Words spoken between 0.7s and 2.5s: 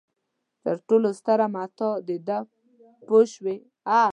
ټولو ستره متاع ده